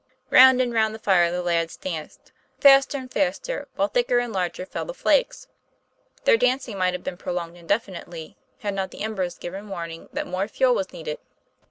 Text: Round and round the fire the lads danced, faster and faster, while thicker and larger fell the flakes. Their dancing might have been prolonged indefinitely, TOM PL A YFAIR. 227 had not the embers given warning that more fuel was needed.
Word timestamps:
Round 0.31 0.59
and 0.59 0.73
round 0.73 0.95
the 0.95 0.97
fire 0.97 1.29
the 1.31 1.43
lads 1.43 1.77
danced, 1.77 2.31
faster 2.59 2.97
and 2.97 3.13
faster, 3.13 3.67
while 3.75 3.87
thicker 3.87 4.17
and 4.17 4.33
larger 4.33 4.65
fell 4.65 4.83
the 4.83 4.95
flakes. 4.95 5.47
Their 6.23 6.37
dancing 6.37 6.75
might 6.79 6.95
have 6.95 7.03
been 7.03 7.17
prolonged 7.17 7.55
indefinitely, 7.55 8.29
TOM 8.29 8.29
PL 8.29 8.29
A 8.29 8.31
YFAIR. 8.31 8.61
227 8.61 8.67
had 8.67 8.73
not 8.73 8.89
the 8.89 9.03
embers 9.03 9.37
given 9.37 9.69
warning 9.69 10.09
that 10.11 10.25
more 10.25 10.47
fuel 10.47 10.73
was 10.73 10.91
needed. 10.91 11.19